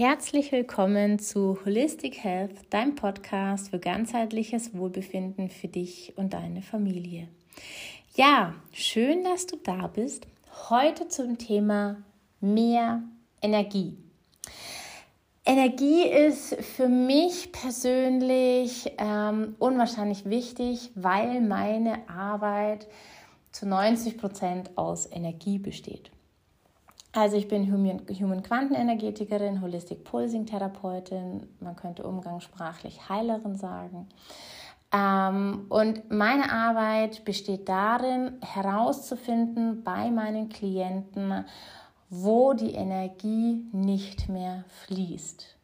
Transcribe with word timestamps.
Herzlich 0.00 0.50
willkommen 0.50 1.18
zu 1.18 1.58
Holistic 1.62 2.24
Health, 2.24 2.54
deinem 2.70 2.94
Podcast 2.94 3.68
für 3.68 3.78
ganzheitliches 3.78 4.74
Wohlbefinden 4.74 5.50
für 5.50 5.68
dich 5.68 6.14
und 6.16 6.32
deine 6.32 6.62
Familie. 6.62 7.28
Ja, 8.14 8.54
schön, 8.72 9.24
dass 9.24 9.44
du 9.44 9.58
da 9.62 9.88
bist. 9.88 10.26
Heute 10.70 11.08
zum 11.08 11.36
Thema 11.36 12.02
mehr 12.40 13.02
Energie. 13.42 13.98
Energie 15.44 16.04
ist 16.08 16.54
für 16.54 16.88
mich 16.88 17.52
persönlich 17.52 18.90
ähm, 18.96 19.54
unwahrscheinlich 19.58 20.24
wichtig, 20.24 20.92
weil 20.94 21.42
meine 21.42 22.08
Arbeit 22.08 22.86
zu 23.52 23.66
90 23.68 24.16
Prozent 24.16 24.78
aus 24.78 25.06
Energie 25.12 25.58
besteht. 25.58 26.10
Also 27.12 27.36
ich 27.36 27.48
bin 27.48 27.72
Human, 27.72 28.02
Human 28.20 28.42
Quantenenergetikerin, 28.42 29.60
Holistic 29.60 30.04
Pulsing 30.04 30.46
Therapeutin, 30.46 31.48
man 31.58 31.74
könnte 31.74 32.04
umgangssprachlich 32.04 33.08
Heilerin 33.08 33.56
sagen. 33.56 34.08
Ähm, 34.92 35.66
und 35.68 36.10
meine 36.10 36.52
Arbeit 36.52 37.24
besteht 37.24 37.68
darin, 37.68 38.38
herauszufinden 38.42 39.82
bei 39.82 40.10
meinen 40.10 40.48
Klienten, 40.48 41.44
wo 42.10 42.54
die 42.54 42.74
Energie 42.74 43.64
nicht 43.72 44.28
mehr 44.28 44.64
fließt, 44.84 45.56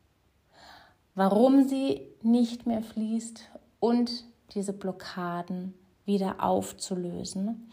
warum 1.15 1.69
sie 1.69 2.03
nicht 2.23 2.67
mehr 2.67 2.83
fließt 2.83 3.51
und 3.79 4.25
diese 4.55 4.73
Blockaden 4.73 5.75
wieder 6.05 6.37
aufzulösen, 6.43 7.71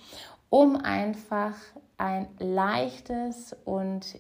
um 0.50 0.76
einfach 0.76 1.54
ein 1.98 2.28
leichtes 2.40 3.56
und 3.66 4.20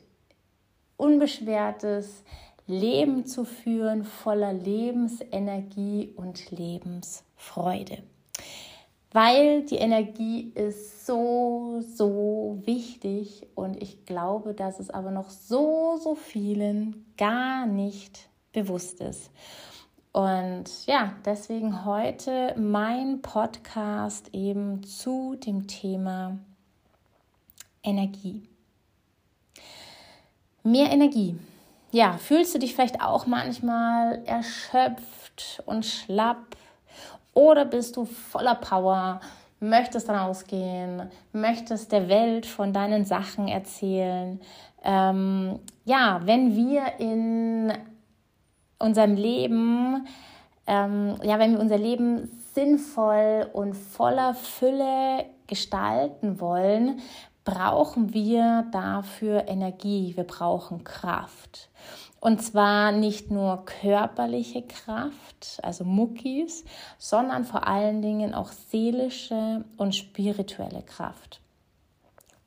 unbeschwertes 0.97 2.23
Leben 2.65 3.25
zu 3.25 3.43
führen, 3.43 4.03
voller 4.03 4.53
Lebensenergie 4.53 6.13
und 6.15 6.51
Lebensfreude. 6.51 8.03
Weil 9.11 9.63
die 9.65 9.75
Energie 9.75 10.51
ist 10.55 11.05
so, 11.05 11.81
so 11.81 12.61
wichtig 12.65 13.45
und 13.53 13.81
ich 13.81 14.05
glaube, 14.05 14.53
dass 14.53 14.79
es 14.79 14.89
aber 14.89 15.11
noch 15.11 15.29
so, 15.29 15.99
so 16.01 16.15
vielen 16.15 17.05
gar 17.17 17.67
nicht 17.67 18.27
bewusst 18.53 19.01
ist. 19.01 19.29
Und 20.13 20.85
ja, 20.85 21.15
deswegen 21.25 21.85
heute 21.85 22.55
mein 22.57 23.21
Podcast 23.21 24.29
eben 24.31 24.83
zu 24.83 25.35
dem 25.35 25.67
Thema 25.67 26.39
Energie. 27.83 28.47
Mehr 30.63 30.91
Energie. 30.91 31.37
Ja, 31.91 32.13
fühlst 32.17 32.55
du 32.55 32.59
dich 32.59 32.73
vielleicht 32.73 33.01
auch 33.01 33.27
manchmal 33.27 34.23
erschöpft 34.25 35.61
und 35.65 35.85
schlapp 35.85 36.55
oder 37.33 37.65
bist 37.65 37.97
du 37.97 38.05
voller 38.05 38.55
Power, 38.55 39.19
möchtest 39.59 40.09
rausgehen, 40.09 41.11
möchtest 41.33 41.91
der 41.91 42.09
Welt 42.09 42.45
von 42.45 42.73
deinen 42.73 43.05
Sachen 43.05 43.47
erzählen? 43.47 44.39
Ähm, 44.83 45.59
ja, 45.85 46.21
wenn 46.23 46.55
wir 46.55 46.99
in 46.99 47.73
unserem 48.79 49.15
Leben, 49.15 50.07
ähm, 50.67 51.15
ja, 51.23 51.39
wenn 51.39 51.53
wir 51.53 51.59
unser 51.59 51.77
Leben 51.77 52.31
sinnvoll 52.53 53.49
und 53.53 53.75
voller 53.75 54.33
Fülle 54.33 55.25
gestalten 55.47 56.39
wollen, 56.39 57.01
brauchen 57.45 58.13
wir 58.13 58.65
dafür 58.71 59.47
Energie, 59.47 60.13
wir 60.15 60.23
brauchen 60.23 60.83
Kraft. 60.83 61.69
Und 62.19 62.41
zwar 62.41 62.93
nicht 62.93 63.31
nur 63.31 63.65
körperliche 63.65 64.61
Kraft, 64.61 65.59
also 65.61 65.83
Muckis, 65.83 66.63
sondern 66.97 67.43
vor 67.43 67.67
allen 67.67 68.01
Dingen 68.01 68.33
auch 68.33 68.51
seelische 68.51 69.65
und 69.75 69.93
spirituelle 69.93 70.83
Kraft. 70.83 71.41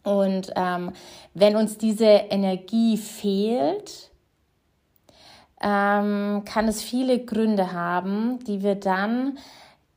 Und 0.02 0.52
ähm, 0.56 0.92
wenn 1.34 1.56
uns 1.56 1.76
diese 1.76 2.06
Energie 2.06 2.96
fehlt, 2.96 4.10
ähm, 5.60 6.42
kann 6.44 6.68
es 6.68 6.82
viele 6.82 7.24
Gründe 7.24 7.72
haben, 7.72 8.38
die 8.44 8.62
wir 8.62 8.76
dann 8.76 9.38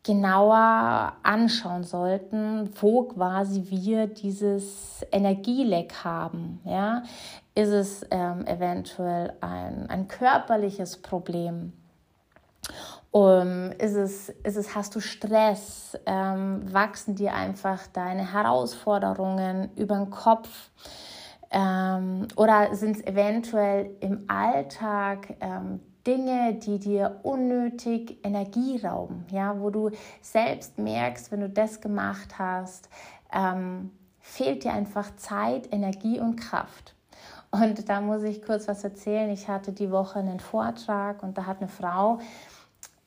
genauer 0.04 1.14
anschauen 1.24 1.84
sollten, 1.84 2.70
wo 2.80 3.04
quasi 3.04 3.66
wir 3.70 4.08
dieses 4.08 5.06
Energieleck 5.12 6.04
haben. 6.04 6.62
Ja? 6.64 7.04
Ist 7.56 7.70
es 7.70 8.06
ähm, 8.10 8.46
eventuell 8.48 9.34
ein, 9.42 9.90
ein 9.90 10.08
körperliches 10.08 11.02
Problem? 11.02 11.74
Um, 13.12 13.72
ist, 13.80 13.96
es, 13.96 14.30
ist 14.30 14.56
es, 14.56 14.76
hast 14.76 14.96
du 14.96 15.00
Stress? 15.00 15.98
Ähm, 16.06 16.72
wachsen 16.72 17.16
dir 17.16 17.34
einfach 17.34 17.88
deine 17.88 18.34
Herausforderungen 18.34 19.72
über 19.76 19.96
den 19.96 20.12
Kopf? 20.12 20.70
Ähm, 21.50 22.28
oder 22.36 22.76
sind 22.76 22.98
es 22.98 23.08
eventuell 23.08 23.96
im 24.02 24.26
Alltag 24.28 25.36
ähm, 25.40 25.80
Dinge, 26.10 26.56
die 26.56 26.80
dir 26.80 27.20
unnötig 27.22 28.18
Energie 28.24 28.82
rauben, 28.84 29.28
ja, 29.30 29.60
wo 29.60 29.70
du 29.70 29.92
selbst 30.24 30.80
merkst, 30.80 31.32
wenn 31.32 31.42
du 31.42 31.50
das 31.50 31.82
gemacht 31.82 32.40
hast, 32.40 32.90
ähm, 33.32 33.92
fehlt 34.20 34.64
dir 34.64 34.74
einfach 34.74 35.16
Zeit, 35.18 35.72
Energie 35.72 36.20
und 36.20 36.38
Kraft. 36.38 36.96
Und 37.52 37.88
da 37.90 38.02
muss 38.02 38.24
ich 38.24 38.42
kurz 38.42 38.68
was 38.68 38.84
erzählen. 38.84 39.30
Ich 39.30 39.48
hatte 39.48 39.72
die 39.72 39.92
Woche 39.92 40.18
einen 40.18 40.40
Vortrag 40.40 41.22
und 41.22 41.38
da 41.38 41.46
hat 41.46 41.60
eine 41.60 41.68
Frau 41.68 42.18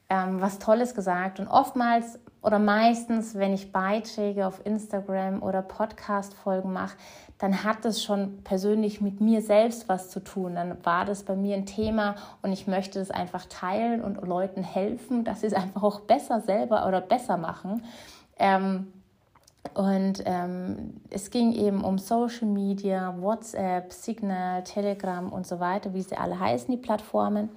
ähm, 0.08 0.40
was 0.40 0.58
Tolles 0.60 0.94
gesagt. 0.94 1.40
Und 1.40 1.48
oftmals 1.48 2.20
oder 2.42 2.58
meistens, 2.58 3.36
wenn 3.36 3.54
ich 3.54 3.72
Beiträge 3.72 4.47
auf 4.47 4.66
Instagram 4.66 5.42
oder 5.42 5.62
Podcast-Folgen 5.62 6.72
mache, 6.72 6.97
dann 7.38 7.64
hat 7.64 7.84
es 7.84 8.03
schon 8.03 8.42
persönlich 8.42 9.00
mit 9.00 9.20
mir 9.20 9.42
selbst 9.42 9.88
was 9.88 10.10
zu 10.10 10.20
tun. 10.20 10.56
Dann 10.56 10.76
war 10.84 11.04
das 11.04 11.22
bei 11.22 11.36
mir 11.36 11.56
ein 11.56 11.66
Thema 11.66 12.16
und 12.42 12.52
ich 12.52 12.66
möchte 12.66 13.00
es 13.00 13.10
einfach 13.10 13.47
teilen 13.47 14.02
und 14.02 14.20
Leuten 14.26 14.62
helfen, 14.62 15.25
dass 15.25 15.41
sie 15.41 15.48
es 15.48 15.54
einfach 15.54 15.82
auch 15.82 16.00
besser 16.00 16.41
selber 16.41 16.86
oder 16.86 17.00
besser 17.00 17.36
machen. 17.36 17.84
Ähm, 18.38 18.92
und 19.75 20.22
ähm, 20.26 21.00
es 21.10 21.31
ging 21.31 21.52
eben 21.52 21.84
um 21.84 21.98
Social 21.98 22.48
Media, 22.48 23.14
WhatsApp, 23.20 23.92
Signal, 23.92 24.64
Telegram 24.64 25.32
und 25.32 25.47
so 25.47 25.60
weiter, 25.60 25.94
wie 25.94 26.02
sie 26.02 26.16
alle 26.16 26.38
heißen, 26.38 26.69
die 26.70 26.81
Plattformen. 26.81 27.50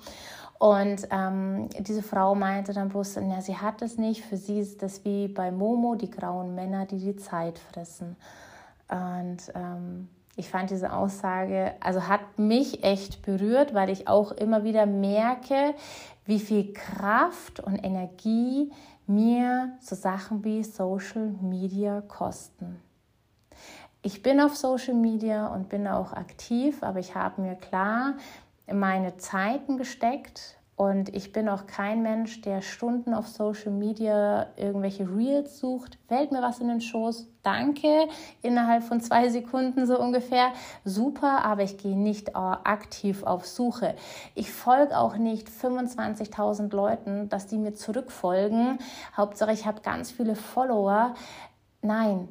Und 0.58 1.08
ähm, 1.12 1.70
diese 1.80 2.02
Frau 2.02 2.34
meinte 2.34 2.74
dann 2.74 2.90
bloß, 2.90 3.16
ja, 3.16 3.42
sie 3.42 3.58
hat 3.58 3.82
es 3.82 3.98
nicht. 3.98 4.24
Für 4.24 4.38
sie 4.38 4.60
ist 4.60 4.82
das 4.82 5.04
wie 5.04 5.28
bei 5.28 5.52
Momo, 5.52 5.96
die 5.96 6.10
grauen 6.10 6.56
Männer, 6.56 6.86
die 6.86 6.98
die 6.98 7.16
Zeit 7.18 7.60
fressen. 7.60 8.16
Und 8.88 9.52
ähm, 9.54 10.08
ich 10.38 10.50
fand 10.50 10.70
diese 10.70 10.94
Aussage, 10.94 11.74
also 11.80 12.08
hat 12.08 12.38
mich 12.38 12.84
echt 12.84 13.22
berührt, 13.22 13.74
weil 13.74 13.90
ich 13.90 14.08
auch 14.08 14.32
immer 14.32 14.64
wieder 14.64 14.86
merke, 14.86 15.74
wie 16.26 16.40
viel 16.40 16.74
Kraft 16.74 17.60
und 17.60 17.78
Energie 17.84 18.72
mir 19.08 19.74
so 19.82 19.96
Sachen 19.96 20.44
wie 20.44 20.64
Social 20.64 21.34
Media 21.42 22.02
kosten. 22.02 22.80
Ich 24.02 24.22
bin 24.22 24.40
auf 24.40 24.56
Social 24.56 24.94
Media 24.94 25.48
und 25.48 25.70
bin 25.70 25.88
auch 25.88 26.14
aktiv, 26.14 26.84
aber 26.84 27.00
ich 27.00 27.16
habe 27.16 27.42
mir 27.42 27.56
klar 27.56 28.14
meine 28.72 29.18
Zeiten 29.18 29.78
gesteckt, 29.78 30.58
und 30.78 31.16
ich 31.16 31.32
bin 31.32 31.48
auch 31.48 31.68
kein 31.68 32.02
Mensch, 32.02 32.42
der 32.42 32.62
Stunden 32.62 33.14
auf 33.14 33.30
Social 33.30 33.72
Media 33.72 34.48
irgendwelche 34.58 35.08
Reels 35.08 35.58
sucht. 35.58 35.98
Fällt 36.10 36.34
mir 36.34 36.42
was 36.42 36.60
in 36.60 36.68
den 36.68 36.82
Schoß? 36.82 37.30
Danke. 37.44 38.10
Innerhalb 38.42 38.84
von 38.84 39.00
zwei 39.00 39.30
Sekunden 39.30 39.86
so 39.86 39.98
ungefähr. 39.98 40.52
Super, 40.84 41.46
aber 41.46 41.64
ich 41.64 41.78
gehe 41.78 41.98
nicht 41.98 42.36
aktiv 42.36 43.24
auf 43.24 43.48
Suche. 43.48 43.96
Ich 44.34 44.52
folge 44.52 44.98
auch 44.98 45.16
nicht 45.16 45.48
25.000 45.48 46.76
Leuten, 46.76 47.30
dass 47.30 47.48
die 47.48 47.58
mir 47.58 47.74
zurückfolgen. 47.74 48.80
Hauptsache, 49.16 49.54
ich 49.54 49.66
habe 49.66 49.80
ganz 49.80 50.12
viele 50.12 50.36
Follower. 50.36 51.14
Nein, 51.82 52.28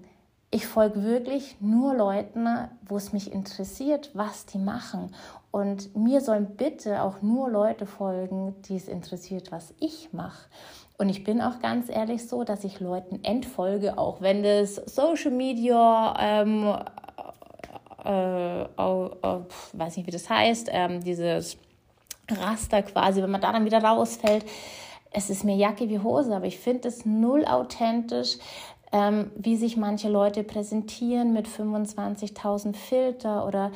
ich 0.51 0.67
folge 0.67 1.03
wirklich 1.03 1.57
nur 1.61 1.95
Leuten, 1.95 2.47
wo 2.87 2.99
es 2.99 3.15
mich 3.15 3.33
interessiert, 3.33 4.11
was 4.13 4.45
die 4.45 4.59
machen. 4.59 5.15
Und 5.55 5.95
mir 5.95 6.21
sollen 6.21 6.57
bitte 6.57 7.01
auch 7.01 7.23
nur 7.23 7.49
Leute 7.49 7.87
folgen, 7.87 8.57
die 8.63 8.75
es 8.75 8.89
interessiert, 8.89 9.53
was 9.53 9.73
ich 9.79 10.13
mache. 10.13 10.49
Und 10.99 11.09
ich 11.09 11.23
bin 11.23 11.41
auch 11.41 11.61
ganz 11.61 11.89
ehrlich 11.89 12.27
so, 12.27 12.43
dass 12.43 12.65
ich 12.65 12.81
Leuten 12.81 13.23
entfolge, 13.23 13.97
auch 13.97 14.21
wenn 14.21 14.43
das 14.43 14.75
Social 14.75 15.31
Media, 15.31 16.13
ähm, 16.19 16.77
äh, 18.05 18.63
äh, 18.63 18.65
äh, 18.67 19.41
weiß 19.75 19.97
nicht, 19.97 20.09
wie 20.09 20.11
das 20.11 20.29
heißt, 20.29 20.71
ähm, 20.73 21.05
dieses 21.05 21.57
Raster 22.29 22.83
quasi, 22.83 23.23
wenn 23.23 23.31
man 23.31 23.41
da 23.41 23.53
dann 23.53 23.65
wieder 23.65 23.81
rausfällt. 23.81 24.45
Es 25.13 25.31
ist 25.31 25.45
mir 25.45 25.55
Jacke 25.55 25.89
wie 25.89 26.01
Hose, 26.01 26.35
aber 26.35 26.47
ich 26.47 26.59
finde 26.59 26.89
es 26.89 27.07
null 27.07 27.45
authentisch 27.45 28.39
ähm, 28.95 29.33
wie 29.35 29.57
sich 29.57 29.77
manche 29.77 30.09
Leute 30.09 30.45
präsentieren 30.45 31.33
mit 31.33 31.49
25.000 31.49 32.77
Filter 32.77 33.45
oder 33.45 33.73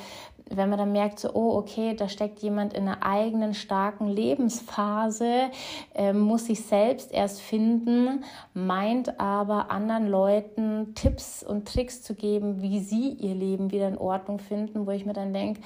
wenn 0.51 0.69
man 0.71 0.79
dann 0.79 0.93
merkt, 0.93 1.19
so, 1.19 1.31
oh, 1.35 1.57
okay, 1.57 1.95
da 1.95 2.09
steckt 2.09 2.41
jemand 2.41 2.73
in 2.73 2.89
einer 2.89 3.03
eigenen 3.03 3.55
starken 3.55 4.09
Lebensphase, 4.09 5.51
äh, 5.95 6.13
muss 6.13 6.47
sich 6.47 6.65
selbst 6.65 7.13
erst 7.13 7.41
finden, 7.41 8.25
meint 8.55 9.21
aber 9.21 9.71
anderen 9.71 10.09
Leuten 10.09 10.95
Tipps 10.95 11.43
und 11.43 11.69
Tricks 11.69 12.03
zu 12.03 12.15
geben, 12.15 12.63
wie 12.63 12.81
sie 12.81 13.11
ihr 13.11 13.35
Leben 13.35 13.71
wieder 13.71 13.89
in 13.89 13.99
Ordnung 13.99 14.39
finden, 14.39 14.87
wo 14.87 14.91
ich 14.91 15.05
mir 15.05 15.13
dann 15.13 15.33
denke, 15.33 15.61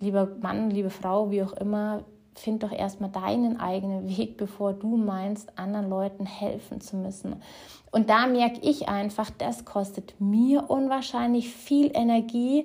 lieber 0.00 0.28
Mann, 0.40 0.70
liebe 0.70 0.90
Frau, 0.90 1.30
wie 1.30 1.42
auch 1.42 1.52
immer, 1.52 2.04
find 2.34 2.62
doch 2.62 2.72
erstmal 2.72 3.10
deinen 3.10 3.60
eigenen 3.60 4.08
Weg, 4.08 4.36
bevor 4.36 4.72
du 4.72 4.96
meinst, 4.96 5.58
anderen 5.58 5.90
Leuten 5.90 6.26
helfen 6.26 6.80
zu 6.80 6.96
müssen. 6.96 7.36
Und 7.90 8.08
da 8.08 8.26
merke 8.26 8.60
ich 8.62 8.88
einfach, 8.88 9.30
das 9.36 9.64
kostet 9.64 10.14
mir 10.20 10.70
unwahrscheinlich 10.70 11.52
viel 11.52 11.90
Energie 11.92 12.64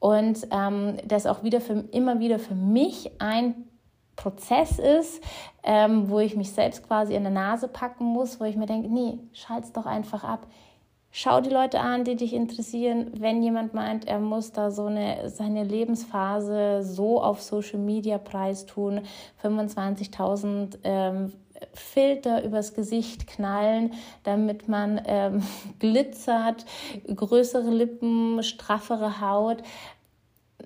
und 0.00 0.46
ähm, 0.50 0.96
das 1.06 1.26
auch 1.26 1.42
wieder 1.42 1.60
für, 1.60 1.84
immer 1.92 2.20
wieder 2.20 2.38
für 2.38 2.54
mich 2.54 3.10
ein 3.20 3.68
Prozess 4.16 4.78
ist, 4.78 5.22
ähm, 5.62 6.10
wo 6.10 6.18
ich 6.18 6.36
mich 6.36 6.52
selbst 6.52 6.86
quasi 6.86 7.14
in 7.14 7.22
der 7.22 7.32
Nase 7.32 7.68
packen 7.68 8.04
muss, 8.04 8.40
wo 8.40 8.44
ich 8.44 8.56
mir 8.56 8.66
denke, 8.66 8.88
nee, 8.88 9.18
schalt's 9.32 9.72
doch 9.72 9.86
einfach 9.86 10.24
ab. 10.24 10.46
Schau 11.10 11.40
die 11.40 11.50
Leute 11.50 11.80
an, 11.80 12.04
die 12.04 12.16
dich 12.16 12.34
interessieren. 12.34 13.12
Wenn 13.16 13.42
jemand 13.42 13.72
meint, 13.72 14.06
er 14.06 14.18
muss 14.18 14.52
da 14.52 14.70
so 14.70 14.86
eine, 14.86 15.30
seine 15.30 15.64
Lebensphase 15.64 16.82
so 16.82 17.22
auf 17.22 17.40
Social 17.40 17.78
Media 17.78 18.18
preistun, 18.18 19.00
25.000 19.42 20.78
ähm, 20.84 21.32
Filter 21.72 22.44
übers 22.44 22.74
Gesicht 22.74 23.26
knallen, 23.26 23.92
damit 24.24 24.68
man 24.68 25.00
ähm, 25.06 25.42
glitzert, 25.78 26.64
größere 27.14 27.70
Lippen, 27.70 28.42
straffere 28.42 29.20
Haut. 29.20 29.62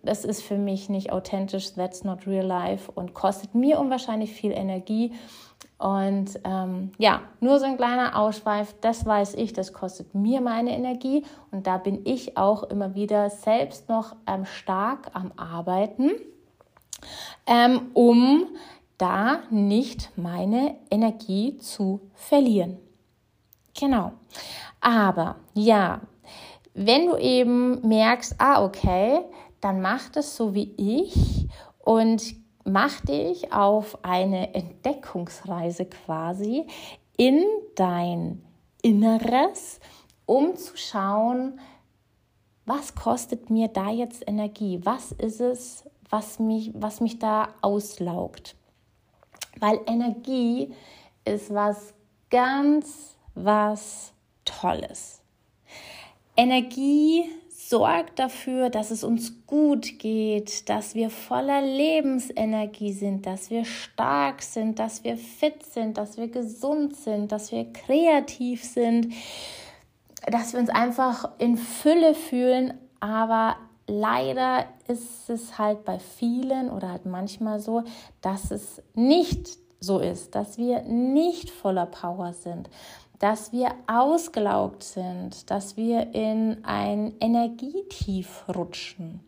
Das 0.03 0.25
ist 0.25 0.43
für 0.43 0.59
mich 0.59 0.89
nicht 0.89 1.13
authentisch, 1.13 1.75
that's 1.75 2.03
not 2.03 2.27
real 2.27 2.47
life 2.47 2.91
und 2.91 3.15
kostet 3.15 3.55
mir 3.55 3.79
unwahrscheinlich 3.79 4.33
viel 4.33 4.53
Energie. 4.53 5.13
Und 5.79 6.39
ähm, 6.45 6.93
ja, 6.99 7.23
nur 7.41 7.59
so 7.59 7.67
ein 7.67 7.77
kleiner 7.77 8.17
Ausschweif, 8.17 8.75
das 8.81 9.05
weiß 9.05 9.35
ich, 9.35 9.53
das 9.53 9.73
kostet 9.73 10.15
mir 10.15 10.41
meine 10.41 10.71
Energie 10.77 11.25
und 11.51 11.67
da 11.67 11.77
bin 11.77 12.03
ich 12.05 12.37
auch 12.37 12.63
immer 12.63 12.95
wieder 12.95 13.31
selbst 13.31 13.89
noch 13.89 14.15
ähm, 14.29 14.45
stark 14.45 15.11
am 15.13 15.33
Arbeiten, 15.37 16.13
ähm, 17.47 17.91
um 17.95 18.47
da 19.03 19.43
nicht 19.51 20.17
meine 20.17 20.77
Energie 20.89 21.59
zu 21.59 22.13
verlieren. 22.15 22.79
Genau. 23.77 24.13
Aber 24.81 25.37
ja, 25.55 26.03
wenn 26.73 27.07
du 27.07 27.17
eben 27.17 27.87
merkst, 27.87 28.37
ah, 28.39 28.65
okay, 28.65 29.23
dann 29.61 29.81
mach 29.81 30.09
das 30.11 30.37
so 30.37 30.55
wie 30.55 30.73
ich 30.77 31.49
und 31.81 32.37
mach 32.65 33.01
dich 33.01 33.53
auf 33.53 34.05
eine 34.05 34.55
Entdeckungsreise 34.55 35.87
quasi 35.87 36.69
in 37.17 37.43
dein 37.75 38.45
Inneres, 38.83 39.81
um 40.27 40.55
zu 40.55 40.77
schauen, 40.77 41.59
was 42.67 42.95
kostet 42.95 43.51
mir 43.51 43.67
da 43.67 43.91
jetzt 43.91 44.23
Energie? 44.29 44.79
Was 44.85 45.11
ist 45.11 45.41
es, 45.41 45.91
was 46.09 46.39
mich, 46.39 46.71
was 46.75 47.01
mich 47.01 47.19
da 47.19 47.49
auslaugt? 47.63 48.55
Weil 49.63 49.79
Energie 49.87 50.75
ist 51.25 51.55
was 51.55 51.95
ganz, 52.31 53.15
was 53.37 54.13
Tolles. 54.45 55.23
Energie 56.37 57.31
sorgt 57.49 58.19
dafür, 58.19 58.71
dass 58.71 58.91
es 58.91 59.05
uns 59.05 59.47
gut 59.47 60.01
geht, 60.01 60.69
dass 60.69 60.97
wir 60.97 61.11
voller 61.11 61.63
Lebensenergie 61.63 62.93
sind, 62.93 63.25
dass 63.25 63.51
wir 63.51 63.65
stark 63.65 64.43
sind, 64.43 64.81
dass 64.81 65.05
wir 65.05 65.17
fit 65.17 65.63
sind, 65.63 65.97
dass 65.97 66.17
wir 66.17 66.27
gesund 66.27 66.97
sind, 66.97 67.31
dass 67.31 67.53
wir 67.53 67.73
kreativ 67.73 68.65
sind, 68.65 69.15
dass 70.27 70.55
wir 70.55 70.59
uns 70.59 70.71
einfach 70.71 71.39
in 71.39 71.57
Fülle 71.57 72.17
fühlen. 72.17 72.75
Aber 72.99 73.59
leider 73.93 74.65
ist 74.89 75.29
es 75.29 75.59
halt 75.59 75.85
bei 75.85 75.99
vielen 75.99 76.71
oder 76.71 76.91
halt 76.91 77.07
manchmal 77.07 77.61
so, 77.61 77.85
dass 78.21 78.51
es 78.51 78.83
nicht 78.95 79.59
so 79.81 79.99
ist, 79.99 80.35
dass 80.35 80.59
wir 80.59 80.83
nicht 80.83 81.51
voller 81.51 81.87
Power 81.87 82.33
sind, 82.33 82.71
dass 83.19 83.53
wir 83.53 83.73
ausgelaugt 83.87 84.83
sind, 84.83 85.51
dass 85.51 85.77
wir 85.77 86.15
in 86.15 86.65
ein 86.65 87.15
Energietief 87.21 88.45
rutschen. 88.49 89.21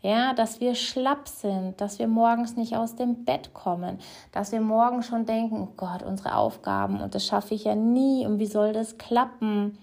Ja, 0.00 0.34
dass 0.34 0.60
wir 0.60 0.74
schlapp 0.74 1.28
sind, 1.28 1.80
dass 1.80 2.00
wir 2.00 2.08
morgens 2.08 2.56
nicht 2.56 2.76
aus 2.76 2.96
dem 2.96 3.24
Bett 3.24 3.54
kommen, 3.54 4.00
dass 4.32 4.50
wir 4.50 4.60
morgen 4.60 5.04
schon 5.04 5.26
denken, 5.26 5.60
oh 5.62 5.72
Gott, 5.76 6.02
unsere 6.02 6.34
Aufgaben 6.34 7.00
und 7.00 7.14
das 7.14 7.24
schaffe 7.24 7.54
ich 7.54 7.64
ja 7.64 7.76
nie 7.76 8.26
und 8.26 8.40
wie 8.40 8.46
soll 8.46 8.72
das 8.72 8.98
klappen? 8.98 9.78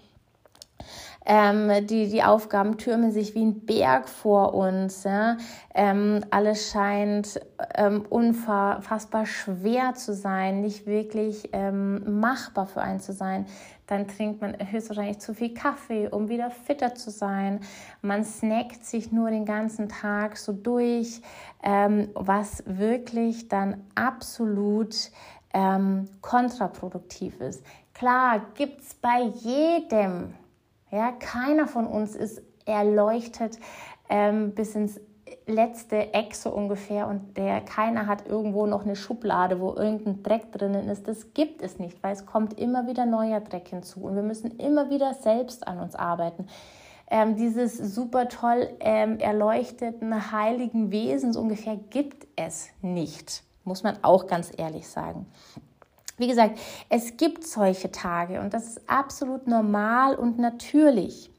Ähm, 1.31 1.85
die, 1.85 2.09
die 2.09 2.23
Aufgaben 2.23 2.79
türmen 2.79 3.11
sich 3.11 3.35
wie 3.35 3.45
ein 3.45 3.63
Berg 3.63 4.09
vor 4.09 4.55
uns. 4.55 5.03
Ja? 5.03 5.37
Ähm, 5.75 6.25
alles 6.31 6.71
scheint 6.71 7.39
ähm, 7.75 8.03
unfassbar 8.09 9.27
schwer 9.27 9.93
zu 9.93 10.15
sein, 10.15 10.61
nicht 10.61 10.87
wirklich 10.87 11.49
ähm, 11.53 12.19
machbar 12.19 12.65
für 12.65 12.81
einen 12.81 12.99
zu 12.99 13.13
sein. 13.13 13.45
Dann 13.85 14.07
trinkt 14.07 14.41
man 14.41 14.55
höchstwahrscheinlich 14.71 15.19
zu 15.19 15.35
viel 15.35 15.53
Kaffee, 15.53 16.07
um 16.07 16.29
wieder 16.29 16.49
fitter 16.49 16.95
zu 16.95 17.11
sein. 17.11 17.59
Man 18.01 18.23
snackt 18.23 18.83
sich 18.83 19.11
nur 19.11 19.29
den 19.29 19.45
ganzen 19.45 19.87
Tag 19.87 20.35
so 20.35 20.51
durch, 20.51 21.21
ähm, 21.61 22.09
was 22.15 22.63
wirklich 22.65 23.49
dann 23.49 23.83
absolut 23.93 24.95
ähm, 25.53 26.09
kontraproduktiv 26.21 27.39
ist. 27.39 27.63
Klar, 27.93 28.41
gibt 28.55 28.81
es 28.81 28.95
bei 28.95 29.21
jedem 29.43 30.33
ja, 30.91 31.11
keiner 31.11 31.67
von 31.67 31.87
uns 31.87 32.15
ist 32.15 32.41
erleuchtet 32.65 33.57
ähm, 34.09 34.53
bis 34.53 34.75
ins 34.75 34.99
letzte 35.45 36.13
Eck 36.13 36.35
so 36.35 36.49
ungefähr 36.49 37.07
und 37.07 37.37
der 37.37 37.61
keiner 37.61 38.07
hat 38.07 38.27
irgendwo 38.27 38.65
noch 38.65 38.83
eine 38.83 38.95
Schublade, 38.95 39.59
wo 39.59 39.73
irgendein 39.73 40.23
Dreck 40.23 40.51
drinnen 40.51 40.89
ist. 40.89 41.07
Das 41.07 41.33
gibt 41.33 41.61
es 41.61 41.79
nicht, 41.79 42.01
weil 42.03 42.13
es 42.13 42.25
kommt 42.25 42.59
immer 42.59 42.87
wieder 42.87 43.05
neuer 43.05 43.39
Dreck 43.39 43.67
hinzu 43.67 44.01
und 44.01 44.15
wir 44.15 44.23
müssen 44.23 44.57
immer 44.57 44.89
wieder 44.89 45.13
selbst 45.13 45.67
an 45.67 45.79
uns 45.79 45.95
arbeiten. 45.95 46.47
Ähm, 47.11 47.35
dieses 47.35 47.77
super 47.77 48.27
toll 48.27 48.69
ähm, 48.79 49.17
erleuchteten 49.19 50.31
heiligen 50.31 50.91
Wesens 50.91 51.37
ungefähr 51.37 51.75
gibt 51.75 52.27
es 52.35 52.69
nicht, 52.81 53.43
muss 53.63 53.81
man 53.81 53.97
auch 54.03 54.27
ganz 54.27 54.51
ehrlich 54.55 54.87
sagen. 54.87 55.25
Wie 56.19 56.27
gesagt, 56.27 56.59
es 56.89 57.17
gibt 57.17 57.45
solche 57.47 57.91
Tage 57.91 58.41
und 58.41 58.53
das 58.53 58.67
ist 58.67 58.89
absolut 58.89 59.47
normal 59.47 60.15
und 60.15 60.37
natürlich. 60.37 61.31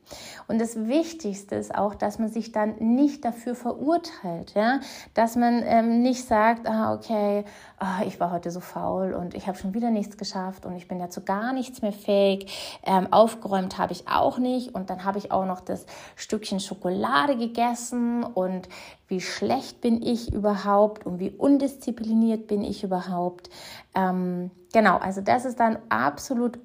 Und 0.49 0.61
das 0.61 0.77
Wichtigste 0.87 1.55
ist 1.55 1.75
auch, 1.75 1.95
dass 1.95 2.19
man 2.19 2.29
sich 2.29 2.53
dann 2.53 2.77
nicht 2.79 3.25
dafür 3.25 3.55
verurteilt, 3.55 4.55
ja, 4.55 4.81
dass 5.15 5.37
man 5.37 5.63
ähm, 5.65 6.03
nicht 6.03 6.27
sagt, 6.27 6.69
ah 6.69 6.95
okay, 6.95 7.45
ah, 7.79 8.03
ich 8.07 8.21
war 8.21 8.31
heute 8.31 8.51
so 8.51 8.61
faul 8.61 9.15
und 9.15 9.35
ich 9.35 9.47
habe 9.47 9.59
schon 9.59 9.75
wieder 9.75 9.91
nichts 9.91 10.17
geschafft 10.17 10.67
und 10.67 10.77
ich 10.77 10.89
bin 10.89 10.99
ja 10.99 11.11
zu 11.11 11.23
gar 11.23 11.53
nichts 11.53 11.83
mehr 11.83 11.93
fähig. 11.93 12.81
Ähm, 12.85 13.13
aufgeräumt 13.13 13.79
habe 13.79 13.93
ich 13.93 14.09
auch 14.09 14.39
nicht 14.39 14.75
und 14.75 14.91
dann 14.91 15.05
habe 15.05 15.19
ich 15.19 15.33
auch 15.33 15.47
noch 15.47 15.61
das 15.61 15.87
Stückchen 16.17 16.61
Schokolade 16.61 17.37
gegessen 17.37 18.25
und 18.25 18.69
wie 19.09 19.21
schlecht 19.21 19.81
bin 19.81 20.03
ich 20.03 20.33
überhaupt 20.33 21.05
und 21.05 21.19
wie 21.19 21.31
undiszipliniert 21.31 22.47
bin 22.47 22.63
ich 22.63 22.85
überhaupt. 22.85 23.51
Ähm, 23.95 24.51
genau, 24.73 24.99
also 24.99 25.21
das 25.21 25.45
ist 25.45 25.59
dann 25.59 25.79
absolut 25.89 26.59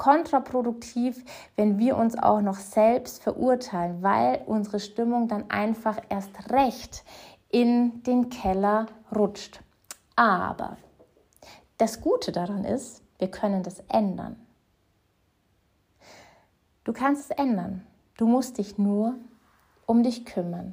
kontraproduktiv, 0.00 1.22
wenn 1.56 1.78
wir 1.78 1.94
uns 1.94 2.18
auch 2.18 2.40
noch 2.40 2.56
selbst 2.56 3.22
verurteilen, 3.22 4.02
weil 4.02 4.42
unsere 4.46 4.80
Stimmung 4.80 5.28
dann 5.28 5.50
einfach 5.50 5.98
erst 6.08 6.50
recht 6.50 7.04
in 7.50 8.02
den 8.04 8.30
Keller 8.30 8.86
rutscht. 9.14 9.60
Aber 10.16 10.78
das 11.76 12.00
Gute 12.00 12.32
daran 12.32 12.64
ist, 12.64 13.02
wir 13.18 13.30
können 13.30 13.62
das 13.62 13.80
ändern. 13.88 14.36
Du 16.84 16.94
kannst 16.94 17.30
es 17.30 17.36
ändern. 17.36 17.86
Du 18.16 18.26
musst 18.26 18.56
dich 18.56 18.78
nur 18.78 19.16
um 19.84 20.02
dich 20.02 20.24
kümmern. 20.24 20.72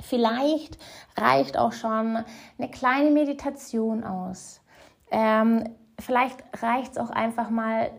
Vielleicht 0.00 0.78
reicht 1.18 1.58
auch 1.58 1.72
schon 1.72 2.24
eine 2.58 2.70
kleine 2.70 3.10
Meditation 3.10 4.04
aus. 4.04 4.62
Ähm, 5.10 5.64
vielleicht 5.98 6.42
reicht 6.62 6.92
es 6.92 6.98
auch 6.98 7.10
einfach 7.10 7.50
mal 7.50 7.90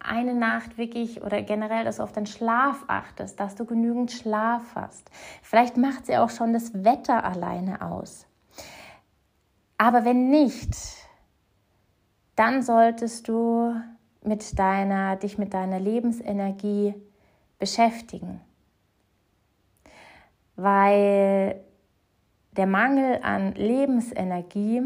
eine 0.00 0.34
Nacht 0.34 0.78
wirklich 0.78 1.22
oder 1.22 1.42
generell, 1.42 1.84
dass 1.84 1.96
du 1.98 2.02
auf 2.02 2.12
deinen 2.12 2.26
Schlaf 2.26 2.84
achtest, 2.88 3.38
dass 3.38 3.54
du 3.54 3.64
genügend 3.64 4.10
Schlaf 4.10 4.74
hast. 4.74 5.10
Vielleicht 5.42 5.76
macht 5.76 6.06
sie 6.06 6.16
auch 6.16 6.30
schon 6.30 6.52
das 6.52 6.84
Wetter 6.84 7.24
alleine 7.24 7.82
aus. 7.82 8.26
Aber 9.78 10.04
wenn 10.04 10.30
nicht, 10.30 10.76
dann 12.36 12.62
solltest 12.62 13.28
du 13.28 13.74
mit 14.22 14.58
deiner, 14.58 15.16
dich 15.16 15.38
mit 15.38 15.54
deiner 15.54 15.80
Lebensenergie 15.80 16.94
beschäftigen. 17.58 18.40
weil 20.62 21.60
der 22.52 22.66
Mangel 22.66 23.20
an 23.22 23.54
Lebensenergie 23.54 24.82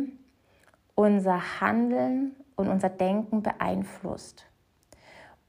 unser 0.95 1.61
Handeln 1.61 2.37
und 2.55 2.69
unser 2.69 2.91
Denken 2.91 3.43
beeinflusst. 3.43 4.47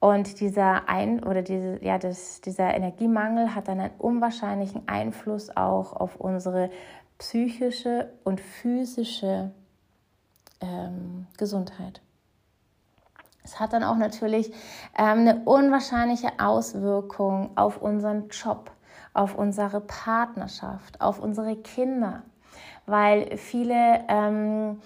Und 0.06 0.40
dieser 0.40 0.88
Ein 0.88 1.24
oder 1.24 1.42
diese, 1.42 1.84
ja, 1.84 1.98
das, 1.98 2.40
dieser 2.40 2.76
Energiemangel 2.76 3.56
hat 3.56 3.68
dann 3.68 3.80
einen 3.80 3.96
unwahrscheinlichen 3.98 4.88
Einfluss 4.88 5.50
auch 5.58 5.94
auf 5.94 6.18
unsere 6.18 6.70
psychische 7.18 8.14
und 8.24 8.40
physische 8.40 9.50
ähm, 10.62 11.26
Gesundheit. 11.40 12.04
Es 13.44 13.60
hat 13.60 13.74
dann 13.74 13.84
auch 13.84 13.98
natürlich 13.98 14.52
ähm, 14.96 15.22
eine 15.22 15.42
unwahrscheinliche 15.44 16.34
Auswirkung 16.38 17.58
auf 17.58 17.82
unseren 17.82 18.30
Job, 18.30 18.70
auf 19.16 19.34
unsere 19.34 19.82
Partnerschaft, 19.82 21.02
auf 21.02 21.20
unsere 21.20 21.56
Kinder, 21.56 22.22
weil 22.86 23.38
viele, 23.38 24.06
ähm, 24.08 24.82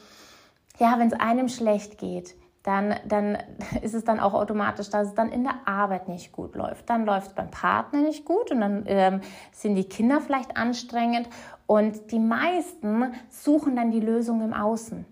ja, 0.77 0.97
wenn 0.97 1.07
es 1.07 1.19
einem 1.19 1.49
schlecht 1.49 1.97
geht, 1.97 2.37
dann, 2.69 2.95
dann 3.05 3.37
ist 3.81 3.95
es 3.95 4.03
dann 4.05 4.19
auch 4.19 4.33
automatisch, 4.33 4.89
dass 4.89 5.07
es 5.07 5.13
dann 5.15 5.29
in 5.31 5.43
der 5.43 5.55
Arbeit 5.65 6.07
nicht 6.07 6.31
gut 6.31 6.55
läuft. 6.55 6.89
Dann 6.89 7.05
läuft 7.05 7.27
es 7.27 7.33
beim 7.33 7.49
Partner 7.51 8.01
nicht 8.01 8.23
gut 8.23 8.51
und 8.51 8.61
dann 8.61 8.83
ähm, 8.85 9.21
sind 9.51 9.75
die 9.75 9.83
Kinder 9.83 10.21
vielleicht 10.21 10.55
anstrengend 10.55 11.27
und 11.65 12.11
die 12.11 12.19
meisten 12.19 13.13
suchen 13.29 13.75
dann 13.75 13.91
die 13.91 13.99
Lösung 13.99 14.41
im 14.41 14.53
Außen. 14.53 15.05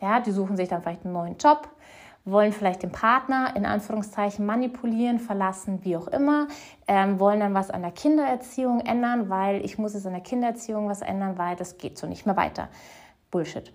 Ja, 0.00 0.20
die 0.20 0.32
suchen 0.32 0.56
sich 0.56 0.68
dann 0.68 0.82
vielleicht 0.82 1.04
einen 1.04 1.14
neuen 1.14 1.38
Job, 1.38 1.68
wollen 2.24 2.52
vielleicht 2.52 2.82
den 2.82 2.92
Partner 2.92 3.54
in 3.56 3.64
Anführungszeichen 3.64 4.44
manipulieren, 4.44 5.20
verlassen, 5.20 5.84
wie 5.84 5.96
auch 5.96 6.08
immer, 6.08 6.48
ähm, 6.86 7.18
wollen 7.18 7.40
dann 7.40 7.54
was 7.54 7.70
an 7.70 7.82
der 7.82 7.92
Kindererziehung 7.92 8.80
ändern, 8.80 9.30
weil 9.30 9.64
ich 9.64 9.78
muss 9.78 9.94
es 9.94 10.04
an 10.04 10.12
der 10.12 10.22
Kindererziehung 10.22 10.88
was 10.88 11.00
ändern, 11.00 11.38
weil 11.38 11.56
das 11.56 11.78
geht 11.78 11.96
so 11.96 12.06
nicht 12.06 12.26
mehr 12.26 12.36
weiter. 12.36 12.68
Bullshit. 13.30 13.72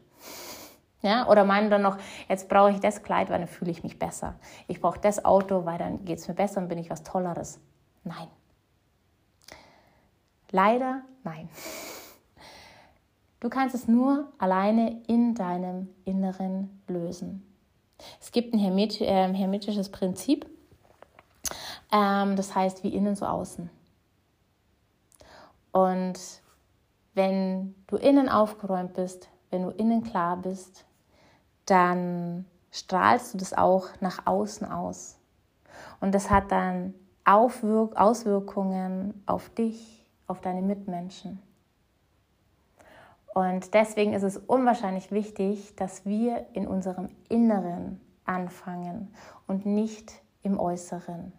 Ja, 1.02 1.28
oder 1.28 1.46
meinen 1.46 1.72
dann 1.72 1.82
noch, 1.82 1.98
jetzt 2.30 2.48
brauche 2.48 2.72
ich 2.72 2.80
das 2.80 3.02
Kleid, 3.02 3.30
weil 3.30 3.40
dann 3.40 3.48
fühle 3.48 3.72
ich 3.72 3.84
mich 3.84 3.98
besser. 3.98 4.36
Ich 4.68 4.82
brauche 4.82 5.00
das 5.00 5.26
Auto, 5.26 5.66
weil 5.66 5.80
dann 5.80 6.06
geht 6.06 6.20
es 6.20 6.28
mir 6.28 6.36
besser 6.36 6.62
und 6.62 6.68
bin 6.68 6.78
ich 6.78 6.90
was 6.90 7.04
Tolleres. 7.04 7.60
Nein. 8.04 8.28
Leider 10.52 11.02
nein. 11.24 11.50
Du 13.40 13.50
kannst 13.50 13.74
es 13.74 13.88
nur 13.88 14.32
alleine 14.38 15.02
in 15.08 15.34
deinem 15.34 15.90
Inneren 16.06 16.84
lösen. 16.88 17.48
Es 18.20 18.32
gibt 18.32 18.54
ein 18.54 18.60
ähm, 18.60 19.34
hermetisches 19.34 19.90
Prinzip, 19.90 20.46
ähm, 21.92 22.36
das 22.36 22.54
heißt 22.54 22.84
wie 22.84 22.94
innen 22.94 23.16
so 23.16 23.26
außen. 23.26 23.70
Und 25.72 26.20
wenn 27.14 27.76
du 27.88 27.96
innen 27.96 28.30
aufgeräumt 28.30 28.94
bist, 28.94 29.30
wenn 29.50 29.64
du 29.64 29.70
innen 29.70 30.04
klar 30.04 30.38
bist, 30.38 30.86
dann 31.66 32.46
strahlst 32.72 33.34
du 33.34 33.38
das 33.38 33.54
auch 33.54 33.88
nach 34.00 34.26
außen 34.26 34.70
aus. 34.70 35.18
Und 36.00 36.14
das 36.14 36.30
hat 36.30 36.52
dann 36.52 36.94
Aufwirk 37.24 37.96
Auswirkungen 37.98 39.24
auf 39.26 39.50
dich, 39.50 40.06
auf 40.28 40.42
deine 40.42 40.62
Mitmenschen. 40.62 41.42
Und 43.34 43.74
deswegen 43.74 44.14
ist 44.14 44.24
es 44.24 44.38
unwahrscheinlich 44.38 45.12
wichtig, 45.12 45.76
dass 45.76 46.06
wir 46.06 46.48
in 46.54 46.68
unserem 46.68 47.10
Inneren 47.30 48.02
anfangen 48.26 49.14
und 49.48 49.66
nicht 49.66 50.12
im 50.44 50.60
Äußeren. 50.60 51.32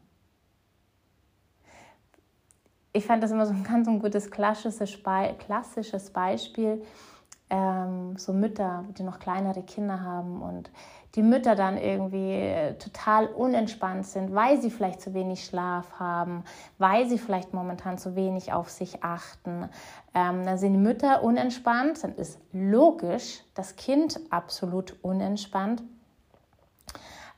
Ich 2.95 3.07
fand 3.07 3.23
das 3.23 3.31
immer 3.31 3.47
so 3.47 3.53
ein 3.53 3.65
ganz 3.65 3.89
ein 3.89 3.99
gutes 3.99 4.31
klassisches 4.31 5.01
Beispiel 6.11 6.83
ähm, 7.53 8.17
so 8.17 8.33
Mütter, 8.33 8.85
die 8.97 9.03
noch 9.03 9.19
kleinere 9.19 9.63
Kinder 9.63 10.01
haben 10.01 10.41
und 10.41 10.71
die 11.15 11.23
Mütter 11.23 11.55
dann 11.55 11.77
irgendwie 11.77 12.33
äh, 12.33 12.79
total 12.79 13.27
unentspannt 13.27 14.07
sind, 14.07 14.35
weil 14.35 14.61
sie 14.63 14.71
vielleicht 14.71 15.03
zu 15.03 15.13
wenig 15.13 15.45
Schlaf 15.45 16.01
haben, 16.01 16.45
weil 16.79 17.07
sie 17.07 17.19
vielleicht 17.19 17.53
momentan 17.53 17.99
zu 17.99 18.17
wenig 18.17 18.55
auf 18.55 18.71
sich 18.71 19.05
achten. 19.05 19.69
Ähm, 20.15 20.45
dann 20.45 20.57
sind 20.57 20.73
die 20.73 20.79
Mütter 20.79 21.23
unentspannt, 21.23 22.03
dann 22.03 22.15
ist 22.15 22.41
logisch 22.53 23.43
das 23.55 23.77
Kind 23.77 24.19
absolut 24.31 24.97
unentspannt. 25.03 25.83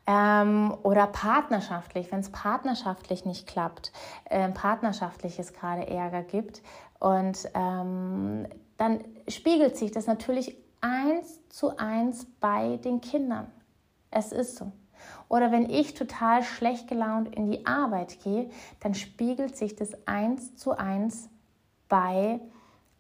Ähm, 0.07 0.77
oder 0.83 1.09
partnerschaftlich, 1.09 2.13
wenn 2.13 2.21
es 2.21 2.31
partnerschaftlich 2.31 3.25
nicht 3.25 3.49
klappt, 3.49 3.91
äh, 4.27 4.49
partnerschaftlich 4.51 5.41
es 5.41 5.55
gerade 5.55 5.89
Ärger 5.89 6.23
gibt 6.23 6.63
und 7.05 7.51
ähm, 7.53 8.47
dann 8.79 9.05
spiegelt 9.29 9.77
sich 9.77 9.93
das 9.93 10.07
natürlich 10.07 10.57
eins 10.81 11.39
zu 11.51 11.77
eins 11.77 12.27
bei 12.41 12.79
den 12.79 13.03
Kindern. 13.03 13.53
Es 14.11 14.33
ist 14.33 14.57
so. 14.57 14.73
Oder 15.29 15.53
wenn 15.53 15.69
ich 15.69 15.93
total 15.93 16.43
schlecht 16.43 16.89
gelaunt 16.89 17.29
in 17.37 17.51
die 17.51 17.67
Arbeit 17.67 18.21
gehe, 18.25 18.49
dann 18.81 18.95
spiegelt 18.95 19.55
sich 19.55 19.77
das 19.77 19.91
eins 20.07 20.57
zu 20.57 20.79
eins 20.79 21.29
bei 21.91 22.41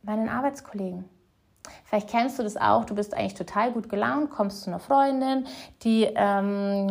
meinen 0.02 0.28
Arbeitskollegen. 0.28 1.08
Vielleicht 1.84 2.10
kennst 2.10 2.38
du 2.38 2.42
das 2.42 2.58
auch, 2.58 2.84
du 2.84 2.94
bist 2.94 3.14
eigentlich 3.14 3.32
total 3.32 3.72
gut 3.72 3.88
gelaunt, 3.88 4.28
kommst 4.28 4.64
zu 4.64 4.70
einer 4.70 4.80
Freundin, 4.80 5.46
die 5.82 6.06
ähm, 6.14 6.88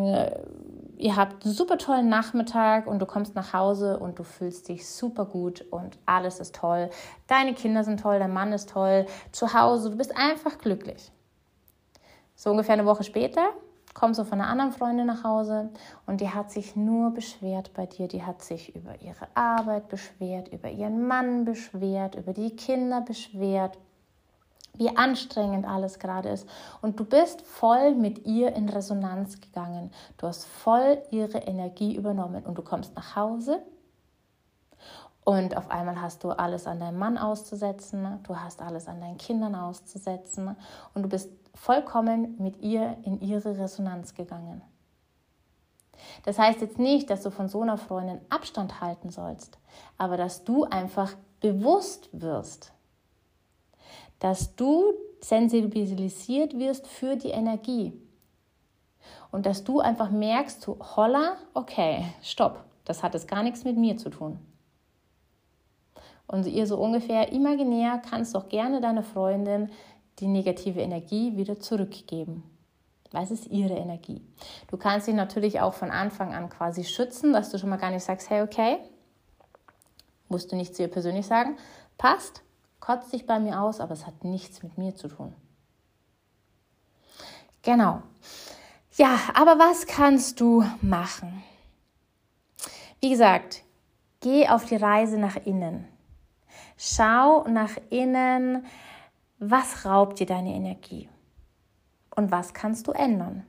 ihr 1.03 1.17
habt 1.17 1.43
einen 1.43 1.53
super 1.53 1.77
tollen 1.77 2.07
Nachmittag 2.07 2.87
und 2.87 2.99
du 2.99 3.05
kommst 3.05 3.35
nach 3.35 3.51
Hause 3.51 3.99
und 3.99 4.19
du 4.19 4.23
fühlst 4.23 4.69
dich 4.69 4.87
super 4.87 5.25
gut 5.25 5.61
und 5.69 5.97
alles 6.05 6.39
ist 6.39 6.55
toll. 6.55 6.89
Deine 7.27 7.53
Kinder 7.53 7.83
sind 7.83 7.99
toll, 7.99 8.19
dein 8.19 8.31
Mann 8.31 8.53
ist 8.53 8.69
toll, 8.69 9.05
zu 9.33 9.53
Hause, 9.53 9.89
du 9.89 9.97
bist 9.97 10.15
einfach 10.15 10.57
glücklich. 10.59 11.11
So 12.35 12.51
ungefähr 12.51 12.73
eine 12.73 12.85
Woche 12.85 13.03
später 13.03 13.49
kommst 13.93 14.17
du 14.17 14.23
von 14.23 14.39
einer 14.39 14.49
anderen 14.49 14.71
Freundin 14.71 15.05
nach 15.05 15.25
Hause 15.25 15.71
und 16.05 16.21
die 16.21 16.29
hat 16.29 16.51
sich 16.51 16.77
nur 16.77 17.11
beschwert 17.11 17.73
bei 17.73 17.85
dir. 17.85 18.07
Die 18.07 18.23
hat 18.23 18.41
sich 18.41 18.73
über 18.73 19.01
ihre 19.01 19.27
Arbeit 19.35 19.89
beschwert, 19.89 20.47
über 20.53 20.69
ihren 20.69 21.05
Mann 21.05 21.43
beschwert, 21.43 22.15
über 22.15 22.31
die 22.31 22.55
Kinder 22.55 23.01
beschwert 23.01 23.77
wie 24.75 24.95
anstrengend 24.95 25.67
alles 25.67 25.99
gerade 25.99 26.29
ist. 26.29 26.47
Und 26.81 26.99
du 26.99 27.05
bist 27.05 27.41
voll 27.41 27.93
mit 27.95 28.25
ihr 28.25 28.55
in 28.55 28.69
Resonanz 28.69 29.39
gegangen. 29.39 29.91
Du 30.17 30.27
hast 30.27 30.45
voll 30.45 31.01
ihre 31.11 31.39
Energie 31.39 31.95
übernommen 31.95 32.43
und 32.43 32.57
du 32.57 32.61
kommst 32.61 32.95
nach 32.95 33.15
Hause 33.15 33.61
und 35.25 35.55
auf 35.55 35.71
einmal 35.71 36.01
hast 36.01 36.23
du 36.23 36.31
alles 36.31 36.67
an 36.67 36.79
deinem 36.79 36.99
Mann 36.99 37.17
auszusetzen, 37.17 38.19
du 38.23 38.37
hast 38.37 38.61
alles 38.61 38.87
an 38.87 38.99
deinen 38.99 39.17
Kindern 39.17 39.55
auszusetzen 39.55 40.55
und 40.93 41.03
du 41.03 41.09
bist 41.09 41.29
vollkommen 41.55 42.35
mit 42.39 42.61
ihr 42.61 42.97
in 43.03 43.21
ihre 43.21 43.57
Resonanz 43.57 44.15
gegangen. 44.15 44.61
Das 46.25 46.37
heißt 46.37 46.59
jetzt 46.59 46.79
nicht, 46.79 47.09
dass 47.09 47.21
du 47.21 47.29
von 47.29 47.47
so 47.47 47.61
einer 47.61 47.77
Freundin 47.77 48.19
Abstand 48.29 48.81
halten 48.81 49.11
sollst, 49.11 49.57
aber 49.97 50.17
dass 50.17 50.43
du 50.43 50.65
einfach 50.65 51.13
bewusst 51.39 52.09
wirst, 52.11 52.73
dass 54.23 54.55
du 54.55 54.93
sensibilisiert 55.19 56.57
wirst 56.57 56.87
für 56.87 57.17
die 57.17 57.31
Energie. 57.31 57.91
Und 59.31 59.45
dass 59.45 59.65
du 59.65 59.81
einfach 59.81 60.11
merkst, 60.11 60.61
so, 60.61 60.77
holla, 60.95 61.35
okay, 61.53 62.05
stopp, 62.21 62.63
das 62.85 63.03
hat 63.03 63.15
jetzt 63.15 63.27
gar 63.27 63.43
nichts 63.43 63.65
mit 63.65 63.75
mir 63.75 63.97
zu 63.97 64.09
tun. 64.09 64.39
Und 66.25 66.47
ihr 66.47 66.65
so 66.67 66.77
ungefähr 66.77 67.33
imaginär 67.33 68.01
kannst 68.09 68.33
doch 68.33 68.47
gerne 68.47 68.79
deiner 68.79 69.03
Freundin 69.03 69.69
die 70.19 70.27
negative 70.27 70.79
Energie 70.79 71.35
wieder 71.35 71.59
zurückgeben. 71.59 72.43
Weil 73.11 73.25
es 73.25 73.31
ist 73.31 73.47
ihre 73.47 73.75
Energie. 73.75 74.21
Du 74.69 74.77
kannst 74.77 75.05
sie 75.05 75.13
natürlich 75.13 75.59
auch 75.59 75.73
von 75.73 75.91
Anfang 75.91 76.33
an 76.33 76.47
quasi 76.47 76.85
schützen, 76.85 77.33
dass 77.33 77.51
du 77.51 77.59
schon 77.59 77.69
mal 77.69 77.75
gar 77.75 77.91
nicht 77.91 78.05
sagst, 78.05 78.29
hey, 78.29 78.41
okay, 78.41 78.77
musst 80.29 80.49
du 80.53 80.55
nicht 80.55 80.77
zu 80.77 80.81
ihr 80.81 80.89
persönlich 80.89 81.25
sagen, 81.25 81.57
passt, 81.97 82.41
kotzt 82.83 83.11
sich 83.11 83.25
bei 83.25 83.39
mir 83.39 83.61
aus, 83.61 83.79
aber 83.79 83.93
es 83.93 84.05
hat 84.05 84.25
nichts 84.25 84.61
mit 84.61 84.77
mir 84.77 84.93
zu 84.93 85.07
tun. 85.07 85.33
Genau. 87.61 88.01
Ja, 88.97 89.17
aber 89.35 89.57
was 89.57 89.87
kannst 89.87 90.41
du 90.41 90.65
machen? 90.81 91.43
Wie 92.99 93.09
gesagt, 93.09 93.63
geh 94.19 94.49
auf 94.49 94.65
die 94.65 94.75
Reise 94.75 95.17
nach 95.17 95.37
innen. 95.37 95.87
Schau 96.75 97.47
nach 97.47 97.71
innen, 97.89 98.65
was 99.39 99.85
raubt 99.85 100.19
dir 100.19 100.27
deine 100.27 100.53
Energie 100.53 101.07
und 102.17 102.31
was 102.31 102.53
kannst 102.53 102.87
du 102.87 102.91
ändern. 102.91 103.45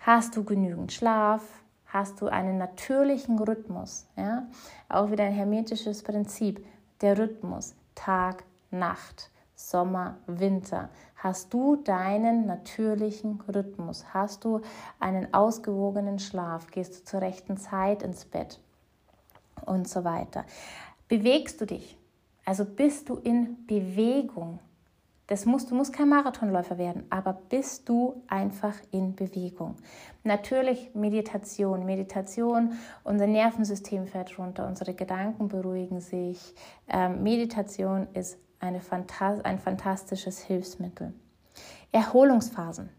Hast 0.00 0.34
du 0.34 0.42
genügend 0.42 0.92
Schlaf? 0.92 1.44
Hast 1.86 2.20
du 2.20 2.26
einen 2.26 2.58
natürlichen 2.58 3.38
Rhythmus? 3.38 4.08
Ja? 4.16 4.48
Auch 4.88 5.12
wieder 5.12 5.22
ein 5.22 5.32
hermetisches 5.32 6.02
Prinzip 6.02 6.66
der 7.00 7.18
Rhythmus, 7.18 7.74
Tag, 7.94 8.44
Nacht, 8.70 9.30
Sommer, 9.54 10.18
Winter. 10.26 10.90
Hast 11.16 11.52
du 11.52 11.76
deinen 11.76 12.46
natürlichen 12.46 13.40
Rhythmus? 13.48 14.04
Hast 14.12 14.44
du 14.44 14.60
einen 15.00 15.32
ausgewogenen 15.32 16.18
Schlaf? 16.18 16.70
Gehst 16.70 17.00
du 17.00 17.04
zur 17.04 17.20
rechten 17.22 17.56
Zeit 17.56 18.02
ins 18.02 18.24
Bett? 18.24 18.60
Und 19.64 19.88
so 19.88 20.04
weiter. 20.04 20.44
Bewegst 21.08 21.60
du 21.60 21.66
dich? 21.66 21.98
Also 22.44 22.64
bist 22.64 23.08
du 23.08 23.16
in 23.16 23.66
Bewegung? 23.66 24.60
Das 25.28 25.44
musst, 25.44 25.70
du 25.70 25.74
musst 25.74 25.92
kein 25.92 26.08
Marathonläufer 26.08 26.78
werden, 26.78 27.04
aber 27.10 27.32
bist 27.32 27.88
du 27.88 28.22
einfach 28.28 28.74
in 28.92 29.16
Bewegung. 29.16 29.74
Natürlich 30.22 30.94
Meditation. 30.94 31.84
Meditation, 31.84 32.74
unser 33.02 33.26
Nervensystem 33.26 34.06
fährt 34.06 34.38
runter, 34.38 34.66
unsere 34.66 34.94
Gedanken 34.94 35.48
beruhigen 35.48 36.00
sich. 36.00 36.54
Ähm, 36.88 37.24
Meditation 37.24 38.06
ist 38.14 38.38
eine 38.60 38.80
Phantast 38.80 39.44
ein 39.44 39.58
fantastisches 39.58 40.38
Hilfsmittel. 40.38 41.12
Erholungsphasen. 41.92 42.90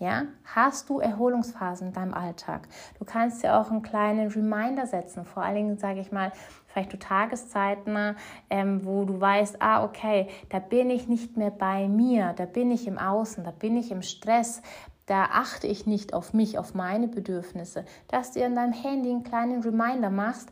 Ja, 0.00 0.24
hast 0.44 0.88
du 0.90 0.98
Erholungsphasen 0.98 1.88
in 1.88 1.92
deinem 1.92 2.14
Alltag? 2.14 2.66
Du 2.98 3.04
kannst 3.04 3.44
dir 3.44 3.56
auch 3.56 3.70
einen 3.70 3.82
kleinen 3.82 4.28
Reminder 4.28 4.86
setzen. 4.86 5.24
Vor 5.24 5.44
allen 5.44 5.54
Dingen, 5.54 5.78
sage 5.78 6.00
ich 6.00 6.10
mal, 6.10 6.32
vielleicht 6.74 6.92
du 6.92 6.98
Tageszeiten, 6.98 8.16
ähm, 8.50 8.84
wo 8.84 9.06
du 9.06 9.18
weißt, 9.18 9.62
ah, 9.62 9.84
okay, 9.84 10.28
da 10.50 10.58
bin 10.58 10.90
ich 10.90 11.08
nicht 11.08 11.38
mehr 11.38 11.50
bei 11.50 11.88
mir, 11.88 12.34
da 12.36 12.44
bin 12.44 12.70
ich 12.70 12.86
im 12.86 12.98
Außen, 12.98 13.44
da 13.44 13.52
bin 13.52 13.76
ich 13.78 13.90
im 13.90 14.02
Stress, 14.02 14.60
da 15.06 15.24
achte 15.32 15.66
ich 15.66 15.86
nicht 15.86 16.12
auf 16.12 16.34
mich, 16.34 16.58
auf 16.58 16.74
meine 16.74 17.08
Bedürfnisse, 17.08 17.86
dass 18.08 18.32
du 18.32 18.40
in 18.40 18.54
deinem 18.54 18.72
Handy 18.72 19.10
einen 19.10 19.22
kleinen 19.22 19.62
Reminder 19.62 20.10
machst, 20.10 20.50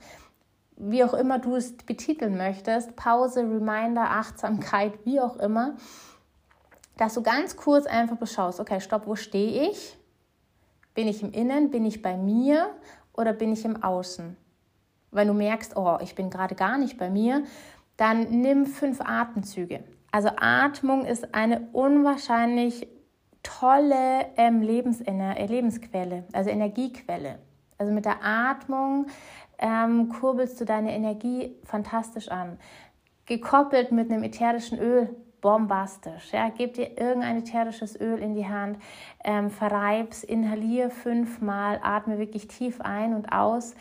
wie 0.76 1.04
auch 1.04 1.14
immer 1.14 1.38
du 1.38 1.56
es 1.56 1.76
betiteln 1.76 2.38
möchtest, 2.38 2.96
Pause, 2.96 3.40
Reminder, 3.40 4.10
Achtsamkeit, 4.10 4.92
wie 5.04 5.20
auch 5.20 5.36
immer 5.36 5.74
dass 6.96 7.14
du 7.14 7.22
ganz 7.22 7.56
kurz 7.56 7.86
einfach 7.86 8.16
beschaust, 8.16 8.60
okay, 8.60 8.80
stopp, 8.80 9.06
wo 9.06 9.16
stehe 9.16 9.68
ich? 9.68 9.98
Bin 10.94 11.08
ich 11.08 11.22
im 11.22 11.32
Innen, 11.32 11.70
bin 11.70 11.84
ich 11.84 12.02
bei 12.02 12.16
mir 12.16 12.70
oder 13.12 13.32
bin 13.32 13.52
ich 13.52 13.64
im 13.64 13.82
Außen? 13.82 14.36
Wenn 15.12 15.28
du 15.28 15.34
merkst, 15.34 15.76
oh, 15.76 15.98
ich 16.02 16.14
bin 16.14 16.30
gerade 16.30 16.54
gar 16.54 16.78
nicht 16.78 16.98
bei 16.98 17.10
mir, 17.10 17.44
dann 17.96 18.22
nimm 18.40 18.66
fünf 18.66 19.00
Atemzüge. 19.00 19.84
Also 20.10 20.30
Atmung 20.36 21.04
ist 21.04 21.34
eine 21.34 21.68
unwahrscheinlich 21.72 22.88
tolle 23.42 24.26
ähm, 24.36 24.62
äh, 24.62 25.46
Lebensquelle, 25.46 26.24
also 26.32 26.50
Energiequelle. 26.50 27.38
Also 27.78 27.92
mit 27.92 28.04
der 28.04 28.24
Atmung 28.24 29.06
ähm, 29.58 30.08
kurbelst 30.08 30.60
du 30.60 30.64
deine 30.64 30.94
Energie 30.94 31.56
fantastisch 31.64 32.28
an. 32.28 32.58
Gekoppelt 33.26 33.92
mit 33.92 34.10
einem 34.10 34.24
ätherischen 34.24 34.78
Öl 34.78 35.14
bombastisch. 35.40 36.32
Ja, 36.32 36.50
gib 36.50 36.74
dir 36.74 36.98
irgendein 36.98 37.38
ätherisches 37.38 38.00
Öl 38.00 38.18
in 38.18 38.34
die 38.34 38.46
Hand, 38.46 38.78
ähm, 39.24 39.50
verreib's, 39.50 40.22
inhalier 40.24 40.90
fünfmal, 40.90 41.80
atme 41.82 42.18
wirklich 42.18 42.48
tief 42.48 42.80
ein 42.80 43.14
und 43.14 43.32
aus 43.32 43.74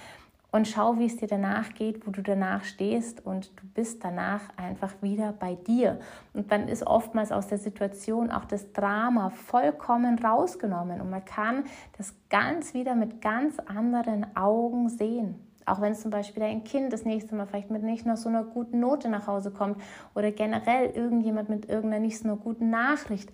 und 0.51 0.67
schau, 0.67 0.99
wie 0.99 1.05
es 1.05 1.15
dir 1.15 1.27
danach 1.27 1.73
geht, 1.73 2.05
wo 2.05 2.11
du 2.11 2.21
danach 2.21 2.63
stehst 2.63 3.25
und 3.25 3.51
du 3.59 3.67
bist 3.73 4.03
danach 4.03 4.41
einfach 4.57 4.93
wieder 5.01 5.31
bei 5.31 5.55
dir. 5.55 5.99
Und 6.33 6.51
dann 6.51 6.67
ist 6.67 6.85
oftmals 6.85 7.31
aus 7.31 7.47
der 7.47 7.57
Situation 7.57 8.31
auch 8.31 8.45
das 8.45 8.73
Drama 8.73 9.29
vollkommen 9.29 10.19
rausgenommen 10.19 10.99
und 10.99 11.09
man 11.09 11.23
kann 11.23 11.63
das 11.97 12.13
ganz 12.29 12.73
wieder 12.73 12.95
mit 12.95 13.21
ganz 13.21 13.59
anderen 13.59 14.35
Augen 14.35 14.89
sehen. 14.89 15.35
Auch 15.65 15.79
wenn 15.79 15.95
zum 15.95 16.11
Beispiel 16.11 16.41
dein 16.41 16.63
Kind 16.63 16.91
das 16.91 17.05
nächste 17.05 17.35
Mal 17.35 17.45
vielleicht 17.45 17.69
mit 17.69 17.83
nicht 17.83 18.05
noch 18.05 18.17
so 18.17 18.27
einer 18.27 18.43
guten 18.43 18.79
Note 18.79 19.09
nach 19.09 19.27
Hause 19.27 19.51
kommt 19.51 19.81
oder 20.15 20.31
generell 20.31 20.89
irgendjemand 20.89 21.49
mit 21.49 21.69
irgendeiner 21.69 22.01
nicht 22.01 22.19
so 22.19 22.27
einer 22.27 22.37
guten 22.37 22.69
Nachricht. 22.69 23.31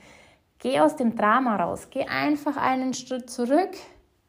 Geh 0.60 0.80
aus 0.80 0.96
dem 0.96 1.16
Drama 1.16 1.56
raus. 1.56 1.88
Geh 1.90 2.06
einfach 2.06 2.58
einen 2.58 2.94
Schritt 2.94 3.30
zurück. 3.30 3.72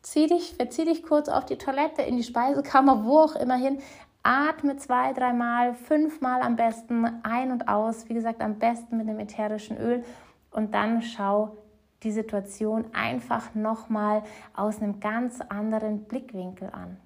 Zieh 0.03 0.27
dich, 0.27 0.55
verzieh 0.55 0.85
dich 0.85 1.03
kurz 1.03 1.29
auf 1.29 1.45
die 1.45 1.59
Toilette, 1.59 2.03
in 2.03 2.17
die 2.17 2.23
Speisekammer, 2.23 3.05
wo 3.05 3.19
auch 3.19 3.35
immer 3.35 3.57
hin. 3.57 3.79
Atme 4.23 4.77
zwei, 4.77 5.13
dreimal, 5.13 5.75
fünfmal 5.75 6.43
am 6.43 6.57
besten 6.57 7.05
ein 7.23 7.51
und 7.51 7.69
aus. 7.69 8.09
Wie 8.09 8.15
gesagt, 8.15 8.41
am 8.41 8.59
besten 8.59 8.97
mit 8.97 9.09
dem 9.09 9.19
ätherischen 9.19 9.79
Öl. 9.79 10.05
Und 10.51 10.75
dann 10.75 11.03
schau 11.03 11.57
die 12.03 12.13
Situation 12.13 12.87
einfach 12.93 13.55
nochmal 13.55 14.23
aus 14.55 14.81
einem 14.81 15.01
ganz 15.01 15.41
anderen 15.41 16.05
Blickwinkel 16.05 16.71
an. 16.71 16.97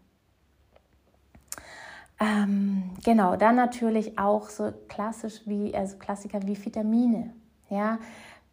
Ähm, 2.20 2.90
genau, 3.04 3.36
dann 3.36 3.56
natürlich 3.56 4.18
auch 4.18 4.48
so 4.48 4.72
klassisch 4.88 5.42
wie, 5.46 5.74
also 5.74 5.96
Klassiker 5.98 6.40
wie 6.44 6.62
Vitamine. 6.62 7.32
Ja, 7.68 7.98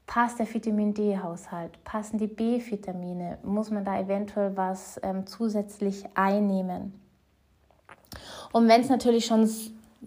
passt 0.10 0.39
der 0.39 0.52
Vitamin 0.52 0.95
D-Haushalt, 0.95 1.84
passen 1.84 2.17
die 2.17 2.26
B-Vitamine, 2.26 3.38
muss 3.43 3.69
man 3.69 3.86
da 3.86 4.00
eventuell 4.00 4.58
was 4.58 5.00
ähm, 5.04 5.28
zusätzlich 5.28 6.04
einnehmen. 6.15 7.00
Und 8.52 8.67
wenn 8.67 8.82
es 8.82 8.89
natürlich 8.89 9.28
schon 9.28 9.48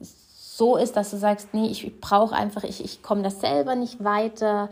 so 0.00 0.76
ist, 0.76 0.96
dass 0.96 1.12
du 1.12 1.18
sagst, 1.18 1.54
nee, 1.54 1.68
ich 1.68 2.00
brauche 2.00 2.34
einfach, 2.34 2.64
ich, 2.64 2.84
ich 2.84 3.04
komme 3.04 3.22
das 3.22 3.40
selber 3.40 3.76
nicht 3.76 4.02
weiter 4.02 4.70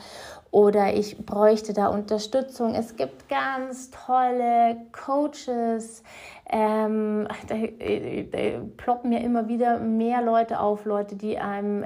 oder 0.51 0.95
ich 0.95 1.25
bräuchte 1.25 1.75
da 1.75 1.87
Unterstützung. 1.87 2.75
Es 2.75 2.97
gibt 2.97 3.29
ganz 3.29 3.93
tolle 3.93 4.79
Coaches, 4.91 6.03
ähm, 6.51 7.29
da, 7.47 7.55
da, 7.57 8.61
ploppen 8.77 9.13
ja 9.13 9.21
immer 9.21 9.47
wieder 9.47 9.79
mehr 9.79 10.23
Leute 10.23 10.59
auf, 10.59 10.87
Leute, 10.87 11.15
die 11.15 11.39
einem 11.39 11.85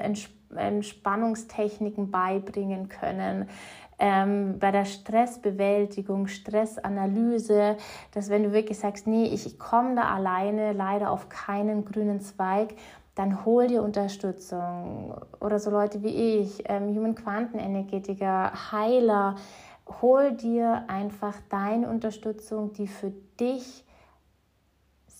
Entspannungstechniken 0.57 2.11
beibringen 2.11 2.89
können. 2.89 3.49
Ähm, 3.97 4.59
bei 4.59 4.71
der 4.71 4.85
Stressbewältigung, 4.85 6.27
Stressanalyse, 6.27 7.77
dass 8.11 8.29
wenn 8.29 8.43
du 8.43 8.51
wirklich 8.51 8.77
sagst, 8.77 9.07
nee, 9.07 9.25
ich, 9.25 9.45
ich 9.45 9.57
komme 9.57 9.95
da 9.95 10.13
alleine 10.13 10.73
leider 10.73 11.11
auf 11.11 11.29
keinen 11.29 11.85
grünen 11.85 12.19
Zweig, 12.19 12.75
dann 13.15 13.45
hol 13.45 13.67
dir 13.67 13.81
Unterstützung 13.81 15.15
oder 15.39 15.59
so 15.59 15.71
Leute 15.71 16.03
wie 16.03 16.39
ich, 16.39 16.63
ähm, 16.65 16.93
Human 16.93 17.15
Quantenenergetiker, 17.15 18.51
Heiler, 18.73 19.35
hol 20.01 20.33
dir 20.33 20.83
einfach 20.87 21.35
deine 21.49 21.89
Unterstützung, 21.89 22.73
die 22.73 22.87
für 22.87 23.13
dich 23.39 23.84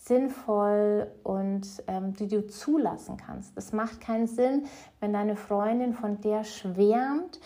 sinnvoll 0.08 1.12
und 1.24 1.84
ähm, 1.88 2.14
die 2.14 2.28
du 2.28 2.46
zulassen 2.46 3.18
kannst. 3.18 3.54
Es 3.56 3.74
macht 3.74 4.02
keinen 4.02 4.28
Sinn, 4.28 4.66
wenn 5.00 5.14
deine 5.14 5.36
Freundin 5.36 5.94
von 5.94 6.22
der 6.22 6.44
schwärmt 6.44 7.40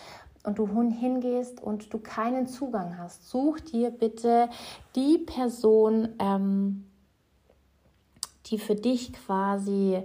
und 0.44 0.58
du 0.58 0.66
hingehst 0.68 1.62
und 1.62 1.92
du 1.92 1.98
keinen 1.98 2.46
Zugang 2.46 2.98
hast. 2.98 3.28
Such 3.28 3.60
dir 3.60 3.90
bitte 3.90 4.48
die 4.94 5.18
Person, 5.18 6.10
ähm, 6.18 6.86
die 8.46 8.58
für 8.58 8.74
dich 8.74 9.12
quasi 9.12 10.02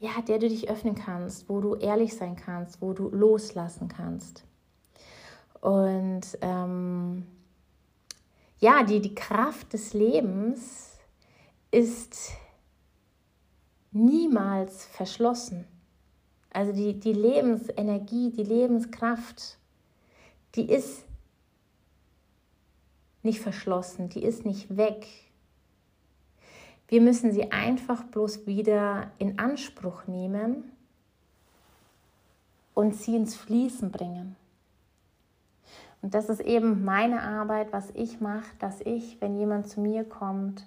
ja, 0.00 0.12
der 0.26 0.38
du 0.38 0.48
dich 0.48 0.70
öffnen 0.70 0.94
kannst, 0.94 1.48
wo 1.50 1.60
du 1.60 1.74
ehrlich 1.74 2.16
sein 2.16 2.34
kannst, 2.34 2.80
wo 2.80 2.94
du 2.94 3.10
loslassen 3.10 3.88
kannst. 3.88 4.44
Und 5.60 6.22
ähm, 6.40 7.26
ja, 8.60 8.82
die, 8.82 9.00
die 9.00 9.14
Kraft 9.14 9.74
des 9.74 9.92
Lebens 9.92 10.89
ist 11.70 12.32
niemals 13.92 14.84
verschlossen. 14.86 15.66
Also 16.52 16.72
die, 16.72 16.98
die 16.98 17.12
Lebensenergie, 17.12 18.30
die 18.30 18.42
Lebenskraft, 18.42 19.58
die 20.54 20.68
ist 20.68 21.04
nicht 23.22 23.40
verschlossen, 23.40 24.08
die 24.08 24.22
ist 24.22 24.44
nicht 24.44 24.76
weg, 24.76 25.06
wir 26.90 27.00
müssen 27.00 27.30
sie 27.30 27.52
einfach 27.52 28.02
bloß 28.02 28.48
wieder 28.48 29.12
in 29.18 29.38
Anspruch 29.38 30.08
nehmen 30.08 30.72
und 32.74 32.96
sie 32.96 33.14
ins 33.14 33.36
Fließen 33.36 33.92
bringen. 33.92 34.34
Und 36.02 36.14
das 36.14 36.28
ist 36.28 36.40
eben 36.40 36.84
meine 36.84 37.22
Arbeit, 37.22 37.72
was 37.72 37.90
ich 37.94 38.20
mache, 38.20 38.56
dass 38.58 38.80
ich, 38.80 39.20
wenn 39.20 39.38
jemand 39.38 39.68
zu 39.68 39.80
mir 39.80 40.02
kommt 40.02 40.66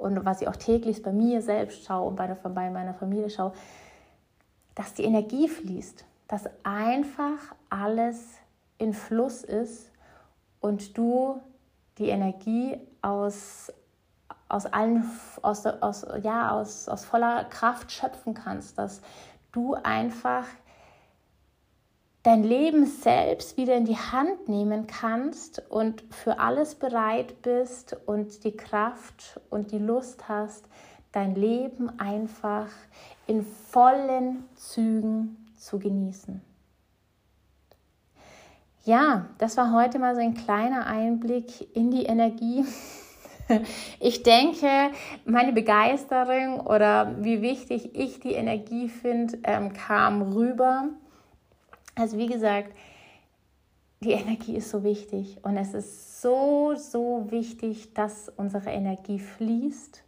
und 0.00 0.24
was 0.24 0.40
ich 0.40 0.48
auch 0.48 0.56
täglich 0.56 1.02
bei 1.02 1.12
mir 1.12 1.42
selbst 1.42 1.84
schaue 1.84 2.08
und 2.08 2.16
bei, 2.16 2.26
der, 2.26 2.34
bei 2.34 2.70
meiner 2.70 2.94
Familie 2.94 3.30
schaue, 3.30 3.52
dass 4.74 4.94
die 4.94 5.04
Energie 5.04 5.48
fließt, 5.48 6.04
dass 6.26 6.44
einfach 6.62 7.54
alles 7.68 8.38
in 8.78 8.94
Fluss 8.94 9.44
ist 9.44 9.92
und 10.60 10.96
du 10.96 11.40
die 11.98 12.08
Energie 12.08 12.78
aus 13.02 13.72
aus 14.50 14.66
allen, 14.66 15.08
aus, 15.42 15.64
aus, 15.64 16.04
ja, 16.22 16.50
aus, 16.50 16.88
aus 16.88 17.04
voller 17.04 17.44
Kraft 17.44 17.92
schöpfen 17.92 18.34
kannst, 18.34 18.78
dass 18.78 19.00
du 19.52 19.74
einfach 19.74 20.44
dein 22.22 22.42
Leben 22.42 22.86
selbst 22.86 23.56
wieder 23.56 23.76
in 23.76 23.84
die 23.84 23.96
Hand 23.96 24.48
nehmen 24.48 24.86
kannst 24.86 25.62
und 25.70 26.02
für 26.10 26.38
alles 26.38 26.74
bereit 26.74 27.42
bist 27.42 27.96
und 28.06 28.44
die 28.44 28.56
Kraft 28.56 29.40
und 29.48 29.72
die 29.72 29.78
Lust 29.78 30.28
hast, 30.28 30.64
dein 31.12 31.34
Leben 31.34 31.98
einfach 31.98 32.68
in 33.26 33.44
vollen 33.44 34.44
Zügen 34.54 35.48
zu 35.56 35.78
genießen. 35.78 36.40
Ja, 38.84 39.26
das 39.38 39.56
war 39.56 39.72
heute 39.72 39.98
mal 39.98 40.14
so 40.14 40.20
ein 40.20 40.34
kleiner 40.34 40.86
Einblick 40.86 41.74
in 41.76 41.90
die 41.90 42.04
Energie 42.04 42.64
Ich 44.00 44.22
denke, 44.22 44.90
meine 45.24 45.52
Begeisterung 45.52 46.60
oder 46.60 47.16
wie 47.20 47.42
wichtig 47.42 47.94
ich 47.94 48.20
die 48.20 48.32
Energie 48.32 48.88
finde, 48.88 49.38
ähm, 49.44 49.72
kam 49.72 50.22
rüber. 50.32 50.88
Also 52.00 52.16
wie 52.16 52.28
gesagt, 52.28 52.74
die 54.00 54.12
Energie 54.12 54.56
ist 54.56 54.70
so 54.70 54.82
wichtig 54.82 55.36
und 55.42 55.58
es 55.58 55.74
ist 55.74 56.22
so, 56.22 56.74
so 56.74 57.26
wichtig, 57.30 57.92
dass 57.92 58.30
unsere 58.30 58.70
Energie 58.70 59.18
fließt 59.18 60.02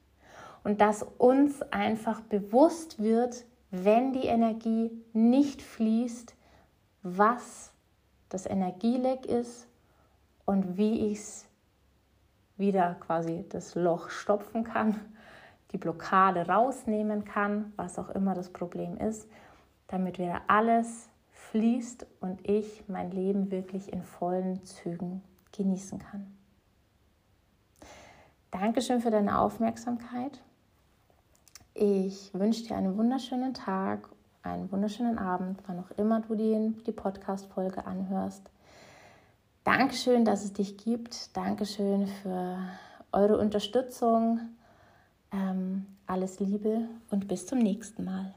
und 0.64 0.80
dass 0.80 1.02
uns 1.18 1.60
einfach 1.70 2.22
bewusst 2.22 3.02
wird, 3.02 3.44
wenn 3.70 4.14
die 4.14 4.24
Energie 4.24 4.90
nicht 5.12 5.60
fließt, 5.60 6.34
was 7.02 7.74
das 8.30 8.46
Energieleck 8.46 9.26
ist 9.26 9.68
und 10.46 10.78
wie 10.78 11.12
ich 11.12 11.18
es 11.18 11.46
wieder 12.56 12.96
quasi 13.00 13.44
das 13.50 13.74
Loch 13.74 14.08
stopfen 14.08 14.64
kann, 14.64 14.98
die 15.72 15.78
Blockade 15.78 16.48
rausnehmen 16.48 17.26
kann, 17.26 17.74
was 17.76 17.98
auch 17.98 18.08
immer 18.08 18.32
das 18.32 18.48
Problem 18.48 18.96
ist, 18.96 19.28
damit 19.88 20.18
wieder 20.18 20.40
alles 20.46 21.10
fließt 21.50 22.06
und 22.20 22.48
ich 22.48 22.84
mein 22.88 23.10
Leben 23.10 23.50
wirklich 23.50 23.92
in 23.92 24.02
vollen 24.02 24.64
Zügen 24.64 25.22
genießen 25.52 25.98
kann. 25.98 26.26
Dankeschön 28.50 29.00
für 29.00 29.10
deine 29.10 29.38
Aufmerksamkeit. 29.38 30.40
Ich 31.74 32.34
wünsche 32.34 32.64
dir 32.64 32.76
einen 32.76 32.98
wunderschönen 32.98 33.54
Tag, 33.54 34.08
einen 34.42 34.70
wunderschönen 34.70 35.18
Abend, 35.18 35.60
wann 35.66 35.78
auch 35.80 35.90
immer 35.92 36.20
du 36.20 36.34
die, 36.34 36.74
die 36.86 36.92
Podcast-Folge 36.92 37.86
anhörst. 37.86 38.50
Dankeschön, 39.64 40.24
dass 40.24 40.44
es 40.44 40.52
dich 40.52 40.76
gibt. 40.76 41.36
Dankeschön 41.36 42.06
für 42.06 42.58
eure 43.12 43.38
Unterstützung. 43.38 44.40
Ähm, 45.32 45.86
alles 46.06 46.40
Liebe 46.40 46.88
und 47.10 47.28
bis 47.28 47.46
zum 47.46 47.58
nächsten 47.58 48.04
Mal. 48.04 48.34